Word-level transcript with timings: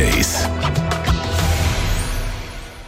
Case. 0.00 0.48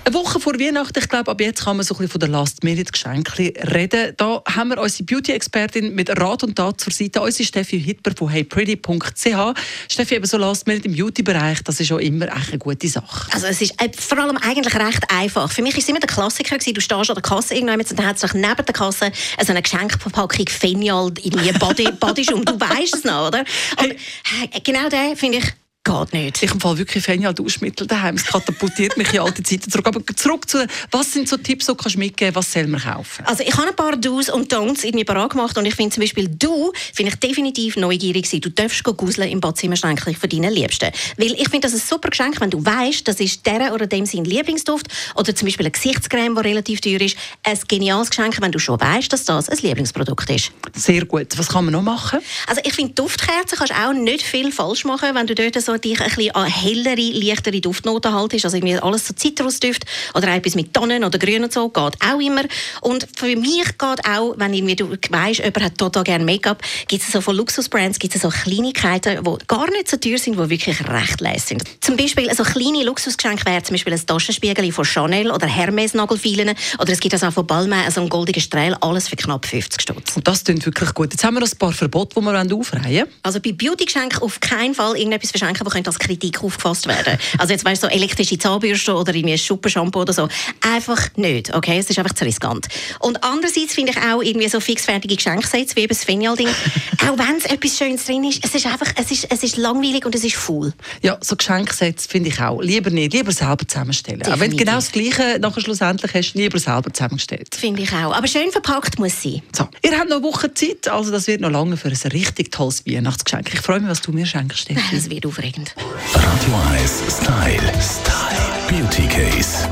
Eine 0.04 0.14
Woche 0.14 0.40
vor 0.40 0.54
Weihnachten, 0.54 0.98
ich 0.98 1.08
glaube, 1.10 1.30
ab 1.30 1.40
jetzt 1.42 1.62
kann 1.62 1.76
man 1.76 1.84
so 1.84 1.94
ein 1.94 1.98
bisschen 1.98 2.12
von 2.12 2.20
der 2.20 2.30
Last-Minute-Geschenke 2.30 3.52
reden. 3.70 4.14
Da 4.16 4.42
haben 4.48 4.70
wir 4.70 4.80
unsere 4.80 5.04
Beauty-Expertin 5.04 5.94
mit 5.94 6.08
Rat 6.18 6.42
und 6.42 6.56
Tat 6.56 6.80
zur 6.80 6.90
Seite, 6.90 7.20
unsere 7.20 7.44
Steffi 7.44 7.78
Hitler 7.78 8.14
von 8.16 8.30
heypretty.ch. 8.30 9.60
Steffi, 9.90 10.14
eben 10.14 10.24
so 10.24 10.38
Last-Minute 10.38 10.88
im 10.88 10.96
Beauty-Bereich, 10.96 11.62
das 11.64 11.80
ist 11.80 11.92
auch 11.92 11.98
immer 11.98 12.32
eine 12.32 12.58
gute 12.58 12.88
Sache. 12.88 13.30
Also 13.34 13.46
es 13.46 13.60
ist 13.60 13.74
äh, 13.78 13.90
vor 13.94 14.18
allem 14.18 14.38
eigentlich 14.38 14.74
recht 14.74 15.04
einfach. 15.10 15.52
Für 15.52 15.60
mich 15.60 15.74
war 15.74 15.80
es 15.80 15.88
immer 15.90 16.00
der 16.00 16.08
Klassiker, 16.08 16.56
gewesen, 16.56 16.72
du 16.72 16.80
stehst 16.80 17.10
an 17.10 17.14
der 17.14 17.22
Kasse 17.22 17.54
irgendwann 17.54 17.78
und 17.78 17.98
dann 17.98 18.06
hat 18.06 18.18
sich 18.18 18.32
neben 18.32 18.56
der 18.56 18.74
Kasse 18.74 19.12
so 19.38 19.52
eine 19.52 19.60
Geschenkverpackung 19.60 20.48
Fenial 20.48 21.12
in 21.22 21.32
die 21.32 21.52
Body, 21.58 21.90
Bodyschum. 22.00 22.42
du 22.42 22.58
weißt 22.58 22.94
es 22.94 23.04
noch, 23.04 23.28
oder? 23.28 23.44
Und 23.82 23.92
äh, 23.92 24.60
genau 24.64 24.88
der 24.88 25.14
finde 25.14 25.38
ich 25.38 25.52
Geht 25.84 26.12
nicht. 26.12 26.40
Ich 26.40 26.52
empfehle 26.52 26.78
wirklich 26.78 27.02
Fenial 27.02 27.34
Duschmittel 27.34 27.88
daheim. 27.88 28.14
Es 28.14 28.24
katapultiert 28.24 28.96
mich 28.96 29.12
in 29.12 29.18
alte 29.18 29.42
Zeiten 29.42 29.68
zurück. 29.68 29.88
Aber 29.88 30.00
zurück 30.14 30.48
zu, 30.48 30.64
was 30.92 31.12
sind 31.12 31.28
so 31.28 31.36
Tipps, 31.36 31.66
die 31.66 31.74
kannst 31.74 31.96
du 31.96 31.98
mitgeben, 31.98 32.36
was 32.36 32.52
soll 32.52 32.68
man 32.68 32.80
kaufen? 32.80 33.24
Also 33.26 33.42
ich 33.42 33.52
habe 33.56 33.66
ein 33.66 33.74
paar 33.74 33.96
Do's 33.96 34.30
und 34.30 34.52
Don'ts 34.52 34.84
irgendwie 34.84 35.04
parat 35.04 35.30
gemacht 35.30 35.58
und 35.58 35.66
ich 35.66 35.74
finde 35.74 35.92
zum 35.92 36.02
Beispiel 36.02 36.28
du, 36.28 36.72
finde 36.94 37.10
ich 37.12 37.18
definitiv 37.18 37.76
neugierig 37.76 38.28
sein. 38.28 38.40
Du 38.40 38.50
darfst 38.50 38.84
guseln 38.84 39.28
im 39.28 39.40
Badzimmerschränkchen 39.40 40.14
für 40.14 40.28
deine 40.28 40.50
Liebsten. 40.50 40.92
Weil 41.16 41.32
ich 41.32 41.48
finde 41.48 41.62
das 41.62 41.72
ein 41.72 41.80
super 41.80 42.10
Geschenk, 42.10 42.40
wenn 42.40 42.50
du 42.50 42.64
weißt, 42.64 43.08
das 43.08 43.18
ist 43.18 43.44
der 43.44 43.74
oder 43.74 43.88
dem 43.88 44.06
sein 44.06 44.24
Lieblingsduft 44.24 44.86
oder 45.16 45.34
zum 45.34 45.46
Beispiel 45.46 45.66
eine 45.66 45.72
Gesichtscreme, 45.72 46.36
die 46.36 46.40
relativ 46.42 46.80
teuer 46.80 47.00
ist. 47.00 47.16
Ein 47.42 47.58
geniales 47.66 48.10
Geschenk, 48.10 48.40
wenn 48.40 48.52
du 48.52 48.60
schon 48.60 48.80
weißt, 48.80 49.12
dass 49.12 49.24
das 49.24 49.48
ein 49.48 49.58
Lieblingsprodukt 49.58 50.30
ist. 50.30 50.52
Sehr 50.74 51.04
gut. 51.06 51.36
Was 51.36 51.48
kann 51.48 51.64
man 51.64 51.72
noch 51.72 51.82
machen? 51.82 52.20
Also 52.46 52.60
ich 52.62 52.72
finde 52.72 52.92
Duftkerzen 52.94 53.58
kannst 53.58 53.72
du 53.72 53.76
auch 53.76 53.92
nicht 53.92 54.22
viel 54.22 54.52
falsch 54.52 54.84
machen, 54.84 55.12
wenn 55.16 55.26
du 55.26 55.34
dort 55.34 55.60
so 55.60 55.71
dich 55.80 56.00
ein 56.00 56.06
bisschen 56.06 56.34
an 56.34 56.46
hellere, 56.46 56.96
leichtere 56.96 57.60
Duftnoten 57.60 58.12
haltest, 58.12 58.44
also 58.44 58.56
irgendwie 58.56 58.78
alles 58.78 59.06
so 59.06 59.14
Zitrusduft 59.14 59.84
oder 60.14 60.34
etwas 60.34 60.54
mit 60.54 60.72
Tonnen 60.74 61.04
oder 61.04 61.18
Grün 61.18 61.44
und 61.44 61.52
so, 61.52 61.68
geht 61.68 61.94
auch 62.00 62.20
immer. 62.20 62.42
Und 62.80 63.06
für 63.16 63.36
mich 63.36 63.64
geht 63.78 64.08
auch, 64.08 64.34
wenn 64.36 64.54
irgendwie 64.54 64.76
du 64.76 64.90
weißt, 64.90 65.38
jemand 65.40 65.62
hat 65.62 65.78
total 65.78 66.04
gerne 66.04 66.24
Make-up, 66.24 66.62
gibt 66.88 67.02
es 67.02 67.12
so 67.12 67.20
von 67.20 67.36
Luxusbrands 67.36 67.98
gibt 67.98 68.14
es 68.14 68.22
so 68.22 68.28
Kleinigkeiten, 68.28 69.22
die 69.22 69.46
gar 69.46 69.70
nicht 69.70 69.88
so 69.88 69.96
teuer 69.96 70.18
sind, 70.18 70.38
die 70.38 70.50
wirklich 70.50 70.88
recht 70.88 71.20
leise 71.20 71.46
sind. 71.46 71.62
Zum 71.80 71.96
Beispiel 71.96 72.32
so 72.34 72.42
kleine 72.42 72.84
Luxusgeschenke 72.84 73.46
wäre 73.46 73.62
zum 73.62 73.74
Beispiel 73.74 73.92
ein 73.92 74.06
Taschenspiegel 74.06 74.72
von 74.72 74.84
Chanel 74.84 75.30
oder 75.30 75.46
Hermes 75.46 75.94
Nagelfilen 75.94 76.54
oder 76.78 76.92
es 76.92 77.00
gibt 77.00 77.14
also 77.14 77.26
auch 77.26 77.32
von 77.32 77.46
Balmain 77.46 77.90
so 77.90 78.00
einen 78.00 78.08
goldenen 78.08 78.40
Strahl, 78.40 78.76
alles 78.80 79.08
für 79.08 79.16
knapp 79.16 79.46
50 79.46 79.80
Stutz. 79.82 80.16
Und 80.16 80.26
das 80.26 80.44
klingt 80.44 80.64
wirklich 80.64 80.94
gut. 80.94 81.12
Jetzt 81.12 81.24
haben 81.24 81.34
wir 81.34 81.42
ein 81.42 81.58
paar 81.58 81.72
Verbote, 81.72 82.20
die 82.20 82.24
wir 82.24 82.56
aufreihen 82.56 82.84
wollen. 82.84 83.06
Also 83.22 83.40
bei 83.40 83.52
Beauty-Geschenken 83.52 84.22
auf 84.22 84.40
keinen 84.40 84.74
Fall 84.74 84.96
irgendetwas 84.96 85.30
verschenken, 85.30 85.61
das 85.64 85.86
als 85.86 85.98
Kritik 85.98 86.42
aufgefasst 86.42 86.86
werden. 86.86 87.18
Also 87.38 87.52
jetzt 87.52 87.64
weißt 87.64 87.82
du, 87.82 87.86
so 87.88 87.92
elektrische 87.92 88.38
Zahnbürste 88.38 88.94
oder 88.94 89.14
irgendwie 89.14 89.34
ein 89.34 89.38
Schuppenshampoo 89.38 90.00
oder 90.00 90.12
so. 90.12 90.28
Einfach 90.60 91.08
nicht, 91.16 91.54
okay? 91.54 91.78
Es 91.78 91.90
ist 91.90 91.98
einfach 91.98 92.14
zu 92.14 92.24
riskant. 92.24 92.68
Und 93.00 93.22
andererseits 93.22 93.74
finde 93.74 93.92
ich 93.92 93.98
auch 93.98 94.22
irgendwie 94.22 94.48
so 94.48 94.60
fixfertige 94.60 95.16
Geschenksets 95.16 95.76
wie 95.76 95.86
das 95.86 96.04
Fenial-Ding, 96.04 96.48
auch 97.08 97.18
wenn 97.18 97.36
es 97.36 97.46
etwas 97.46 97.76
Schönes 97.76 98.04
drin 98.04 98.24
ist, 98.24 98.44
es 98.44 98.54
ist 98.54 98.66
einfach, 98.66 98.92
es 98.96 99.10
ist, 99.10 99.26
es 99.30 99.42
ist 99.42 99.56
langweilig 99.56 100.04
und 100.06 100.14
es 100.14 100.24
ist 100.24 100.36
faul. 100.36 100.72
Ja, 101.02 101.18
so 101.20 101.36
Geschenksets 101.36 102.06
finde 102.06 102.30
ich 102.30 102.40
auch. 102.40 102.60
Lieber 102.60 102.90
nicht, 102.90 103.12
lieber 103.12 103.32
selber 103.32 103.66
zusammenstellen. 103.66 104.20
Definitiv. 104.20 104.40
Wenn 104.40 104.50
du 104.50 104.56
genau 104.56 104.74
das 104.76 104.92
Gleiche 104.92 105.38
nachher 105.40 105.60
schlussendlich 105.60 106.14
hast, 106.14 106.34
lieber 106.34 106.58
selber 106.58 106.92
zusammengestellt. 106.92 107.54
Finde 107.54 107.82
ich 107.82 107.92
auch. 107.92 108.14
Aber 108.14 108.26
schön 108.26 108.50
verpackt 108.50 108.98
muss 108.98 109.22
sein. 109.22 109.42
So, 109.56 109.68
ihr 109.82 109.98
habt 109.98 110.08
noch 110.08 110.16
eine 110.16 110.24
Woche 110.24 110.52
Zeit, 110.54 110.88
also 110.88 111.10
das 111.10 111.26
wird 111.26 111.40
noch 111.40 111.50
lange 111.50 111.76
für 111.76 111.88
ein 111.88 112.10
richtig 112.12 112.52
tolles 112.52 112.86
Weihnachtsgeschenk. 112.86 113.52
Ich 113.52 113.60
freue 113.60 113.80
mich, 113.80 113.90
was 113.90 114.00
du 114.00 114.12
mir 114.12 114.26
schenkst, 114.26 114.58
Steffi. 114.58 114.96
Das 114.96 115.10
wird 115.10 115.26
aufregend. 115.52 115.74
Radio 116.14 116.54
1 116.72 117.02
Style. 117.08 117.72
Style. 117.80 118.42
Beauty 118.68 119.06
Case. 119.06 119.68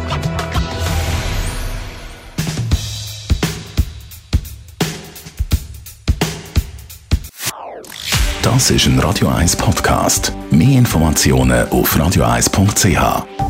Das 8.43 8.71
ist 8.71 8.87
ein 8.87 8.99
Radio 8.99 9.29
1 9.29 9.57
Podcast. 9.57 10.33
Mehr 10.51 10.79
Informationen 10.79 11.69
auf 11.71 11.97
radio1.ch. 11.97 13.50